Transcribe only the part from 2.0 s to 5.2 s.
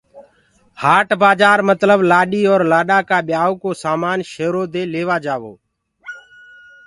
لآڏي اور لآڏآ ڪآ ٻيآيوٚ ڪو سآمآن شيرو دي لي وآ